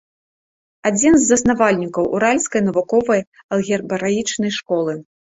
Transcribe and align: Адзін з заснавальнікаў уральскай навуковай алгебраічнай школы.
Адзін 0.89 1.17
з 1.17 1.27
заснавальнікаў 1.31 2.07
уральскай 2.19 2.63
навуковай 2.69 3.21
алгебраічнай 3.57 4.51
школы. 4.57 4.97